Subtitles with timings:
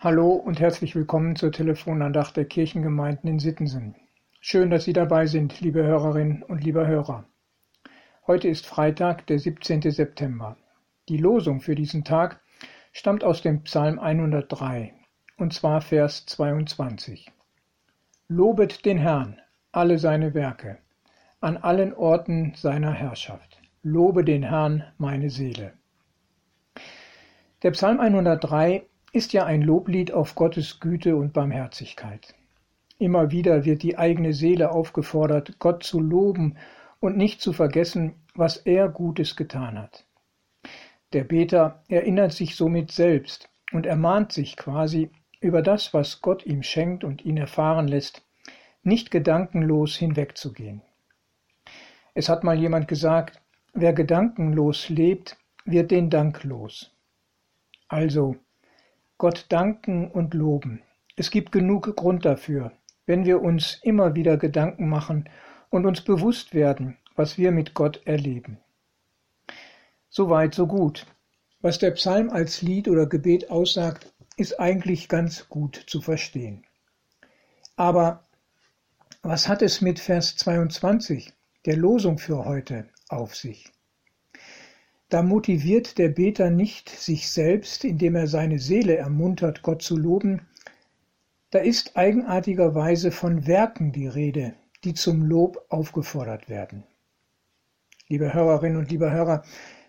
[0.00, 3.96] Hallo und herzlich willkommen zur Telefonandacht der Kirchengemeinden in Sittensen.
[4.38, 7.24] Schön, dass Sie dabei sind, liebe Hörerinnen und lieber Hörer.
[8.24, 9.90] Heute ist Freitag, der 17.
[9.90, 10.56] September.
[11.08, 12.40] Die Losung für diesen Tag
[12.92, 14.94] stammt aus dem Psalm 103,
[15.36, 17.32] und zwar Vers 22.
[18.28, 19.40] Lobet den Herrn,
[19.72, 20.78] alle seine Werke,
[21.40, 23.60] an allen Orten seiner Herrschaft.
[23.82, 25.72] Lobe den Herrn, meine Seele.
[27.64, 32.34] Der Psalm 103 ist ja ein Loblied auf Gottes Güte und Barmherzigkeit.
[32.98, 36.56] Immer wieder wird die eigene Seele aufgefordert, Gott zu loben
[37.00, 40.04] und nicht zu vergessen, was er Gutes getan hat.
[41.12, 46.62] Der Beter erinnert sich somit selbst und ermahnt sich quasi, über das, was Gott ihm
[46.62, 48.24] schenkt und ihn erfahren lässt,
[48.82, 50.82] nicht gedankenlos hinwegzugehen.
[52.14, 53.40] Es hat mal jemand gesagt,
[53.72, 56.92] wer gedankenlos lebt, wird den Dank los.
[57.86, 58.36] Also,
[59.18, 60.80] Gott danken und loben.
[61.16, 62.70] Es gibt genug Grund dafür,
[63.04, 65.28] wenn wir uns immer wieder Gedanken machen
[65.70, 68.58] und uns bewusst werden, was wir mit Gott erleben.
[70.08, 71.04] Soweit, so gut.
[71.60, 76.64] Was der Psalm als Lied oder Gebet aussagt, ist eigentlich ganz gut zu verstehen.
[77.74, 78.22] Aber
[79.22, 81.32] was hat es mit Vers 22,
[81.66, 83.72] der Losung für heute, auf sich?
[85.08, 90.42] Da motiviert der Beter nicht sich selbst, indem er seine Seele ermuntert, Gott zu loben,
[91.50, 96.84] da ist eigenartigerweise von Werken die Rede, die zum Lob aufgefordert werden.
[98.06, 99.44] Liebe Hörerinnen und liebe Hörer,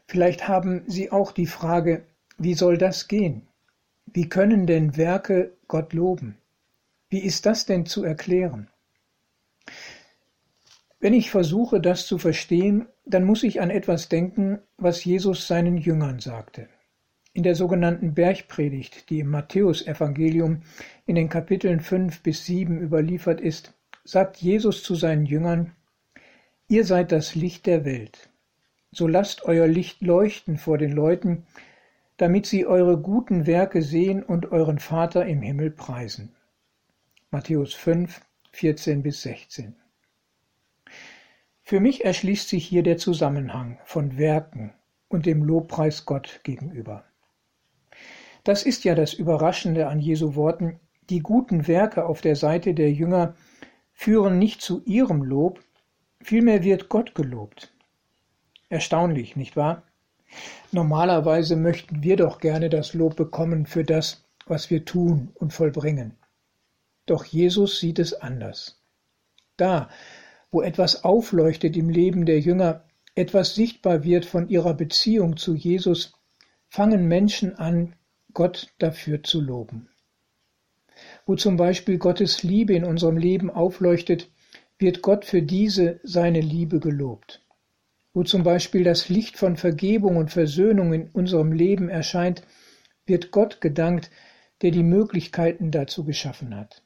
[0.08, 2.06] vielleicht haben Sie auch die Frage,
[2.38, 3.48] wie soll das gehen?
[4.06, 6.38] Wie können denn Werke Gott loben?
[7.10, 8.70] Wie ist das denn zu erklären?
[11.00, 15.78] Wenn ich versuche, das zu verstehen, dann muss ich an etwas denken, was Jesus seinen
[15.78, 16.68] Jüngern sagte.
[17.32, 20.64] In der sogenannten Bergpredigt, die im Matthäusevangelium
[21.06, 25.72] in den Kapiteln 5 bis 7 überliefert ist, sagt Jesus zu seinen Jüngern,
[26.68, 28.30] Ihr seid das Licht der Welt.
[28.92, 31.46] So lasst euer Licht leuchten vor den Leuten,
[32.18, 36.36] damit sie eure guten Werke sehen und euren Vater im Himmel preisen.
[37.32, 38.20] Matthäus 5,
[38.52, 39.76] 14 bis 16.
[41.70, 44.74] Für mich erschließt sich hier der Zusammenhang von Werken
[45.08, 47.04] und dem Lobpreis Gott gegenüber.
[48.44, 50.80] Das ist ja das Überraschende an Jesu Worten,
[51.12, 53.36] die guten Werke auf der Seite der Jünger
[53.94, 55.64] führen nicht zu ihrem Lob,
[56.24, 57.72] vielmehr wird Gott gelobt.
[58.70, 59.84] Erstaunlich, nicht wahr?
[60.72, 66.18] Normalerweise möchten wir doch gerne das Lob bekommen für das, was wir tun und vollbringen.
[67.06, 68.82] Doch Jesus sieht es anders.
[69.56, 69.88] Da,
[70.52, 72.84] wo etwas aufleuchtet im Leben der Jünger,
[73.16, 76.14] etwas sichtbar wird von ihrer Beziehung zu Jesus,
[76.68, 77.96] fangen Menschen an,
[78.34, 79.90] Gott dafür zu loben.
[81.26, 84.30] Wo zum Beispiel Gottes Liebe in unserem Leben aufleuchtet,
[84.78, 87.42] wird Gott für diese seine Liebe gelobt.
[88.14, 92.44] Wo zum Beispiel das Licht von Vergebung und Versöhnung in unserem Leben erscheint,
[93.06, 94.10] wird Gott gedankt,
[94.62, 96.82] der die Möglichkeiten dazu geschaffen hat.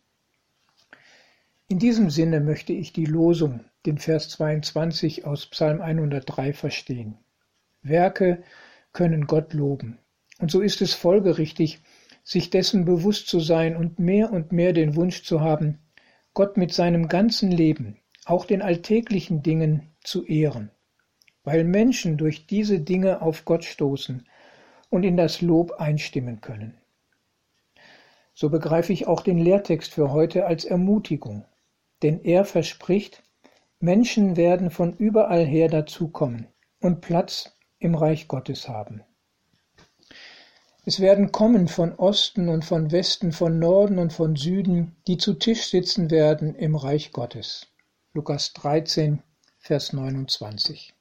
[1.74, 7.18] In diesem Sinne möchte ich die Losung, den Vers 22 aus Psalm 103 verstehen.
[7.82, 8.44] Werke
[8.92, 9.98] können Gott loben.
[10.38, 11.82] Und so ist es folgerichtig,
[12.24, 15.80] sich dessen bewusst zu sein und mehr und mehr den Wunsch zu haben,
[16.36, 20.70] Gott mit seinem ganzen Leben, auch den alltäglichen Dingen, zu ehren,
[21.44, 24.28] weil Menschen durch diese Dinge auf Gott stoßen
[24.92, 26.78] und in das Lob einstimmen können.
[28.36, 31.46] So begreife ich auch den Lehrtext für heute als Ermutigung
[32.04, 33.24] denn er verspricht,
[33.80, 36.48] Menschen werden von überall her dazukommen
[36.80, 39.04] und Platz im Reich Gottes haben.
[40.86, 45.34] Es werden kommen von Osten und von Westen, von Norden und von Süden, die zu
[45.34, 47.68] Tisch sitzen werden im Reich Gottes.
[48.14, 49.24] Lukas 13,
[49.60, 50.94] Vers 29.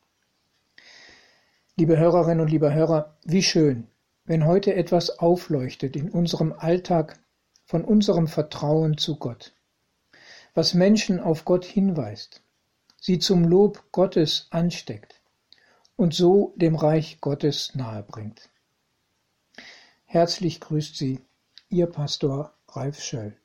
[1.77, 3.89] Liebe Hörerinnen und liebe Hörer, wie schön,
[4.25, 7.19] wenn heute etwas aufleuchtet in unserem Alltag
[7.65, 9.53] von unserem Vertrauen zu Gott
[10.55, 12.43] was Menschen auf Gott hinweist,
[13.01, 15.21] sie zum Lob Gottes ansteckt
[15.97, 18.51] und so dem Reich Gottes nahebringt.
[20.05, 21.21] Herzlich grüßt Sie,
[21.71, 23.37] Ihr Pastor Ralf Schöll.